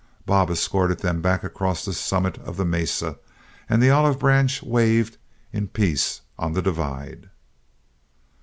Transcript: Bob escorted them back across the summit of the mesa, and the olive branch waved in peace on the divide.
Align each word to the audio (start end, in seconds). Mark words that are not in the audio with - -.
Bob 0.25 0.49
escorted 0.49 0.97
them 1.01 1.21
back 1.21 1.43
across 1.43 1.85
the 1.85 1.93
summit 1.93 2.39
of 2.39 2.57
the 2.57 2.65
mesa, 2.65 3.19
and 3.69 3.83
the 3.83 3.91
olive 3.91 4.17
branch 4.17 4.63
waved 4.63 5.17
in 5.53 5.67
peace 5.67 6.21
on 6.39 6.53
the 6.53 6.61
divide. 6.63 7.29